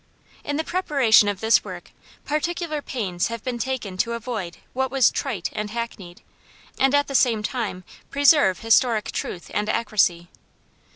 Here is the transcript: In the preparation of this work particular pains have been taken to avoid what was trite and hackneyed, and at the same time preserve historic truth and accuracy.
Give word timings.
In 0.43 0.57
the 0.57 0.63
preparation 0.63 1.27
of 1.27 1.41
this 1.41 1.63
work 1.63 1.91
particular 2.25 2.81
pains 2.81 3.27
have 3.27 3.43
been 3.43 3.59
taken 3.59 3.97
to 3.97 4.13
avoid 4.13 4.57
what 4.73 4.89
was 4.89 5.11
trite 5.11 5.51
and 5.53 5.69
hackneyed, 5.69 6.23
and 6.79 6.95
at 6.95 7.05
the 7.05 7.13
same 7.13 7.43
time 7.43 7.83
preserve 8.09 8.61
historic 8.61 9.11
truth 9.11 9.51
and 9.53 9.69
accuracy. 9.69 10.27